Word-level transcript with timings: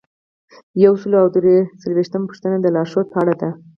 یو 0.83 0.93
سل 1.01 1.13
او 1.21 1.27
درې 1.35 1.57
څلویښتمه 1.81 2.25
پوښتنه 2.29 2.55
د 2.59 2.65
لارښوود 2.75 3.07
په 3.11 3.17
اړه 3.21 3.33
ده. 3.41 3.49